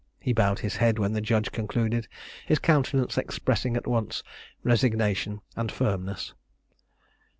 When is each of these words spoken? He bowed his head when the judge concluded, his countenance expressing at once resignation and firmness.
He 0.19 0.33
bowed 0.33 0.57
his 0.57 0.77
head 0.77 0.97
when 0.97 1.13
the 1.13 1.21
judge 1.21 1.51
concluded, 1.51 2.07
his 2.47 2.57
countenance 2.57 3.19
expressing 3.19 3.77
at 3.77 3.85
once 3.85 4.23
resignation 4.63 5.41
and 5.55 5.71
firmness. 5.71 6.33